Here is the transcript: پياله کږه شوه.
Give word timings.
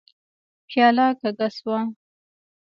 پياله 0.67 1.07
کږه 1.19 1.47
شوه. 1.55 1.77